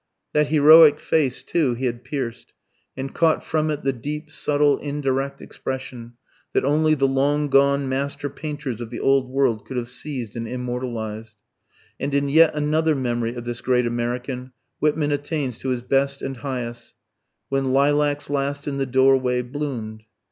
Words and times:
That 0.33 0.47
heroic 0.47 0.99
face, 0.99 1.43
too, 1.43 1.75
he 1.75 1.85
had 1.85 2.03
pierced; 2.03 2.55
and 2.97 3.13
caught 3.13 3.43
from 3.43 3.69
it 3.69 3.83
the 3.83 3.93
deep, 3.93 4.31
subtle, 4.31 4.79
indirect 4.79 5.43
expression, 5.43 6.13
that 6.53 6.65
only 6.65 6.95
the 6.95 7.07
long 7.07 7.49
gone 7.49 7.87
master 7.87 8.27
painters 8.27 8.81
of 8.81 8.89
the 8.89 8.99
Old 8.99 9.29
World 9.29 9.63
could 9.63 9.77
have 9.77 9.87
seized 9.89 10.35
and 10.35 10.47
immortalized. 10.47 11.35
And 11.99 12.15
in 12.15 12.29
yet 12.29 12.55
another 12.55 12.95
memory 12.95 13.35
of 13.35 13.45
this 13.45 13.61
great 13.61 13.85
American 13.85 14.53
Whitman 14.79 15.11
attains 15.11 15.59
to 15.59 15.69
his 15.69 15.83
best 15.83 16.23
and 16.23 16.37
highest, 16.37 16.95
"When 17.49 17.71
Lilacs 17.71 18.27
Last 18.27 18.67
in 18.67 18.79
the 18.79 18.87
Doorway 18.87 19.43
Bloom'd." 19.43 20.01